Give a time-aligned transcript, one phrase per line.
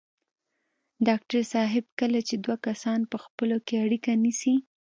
[1.07, 4.55] ډاکټر صاحب کله چې دوه کسان په خپلو کې اړيکې نیسي.